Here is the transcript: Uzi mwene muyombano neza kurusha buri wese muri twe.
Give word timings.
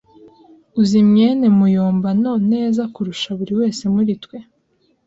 Uzi 0.79 0.99
mwene 1.09 1.47
muyombano 1.57 2.31
neza 2.51 2.81
kurusha 2.93 3.29
buri 3.37 3.53
wese 3.59 3.83
muri 3.95 4.13
twe. 4.23 4.37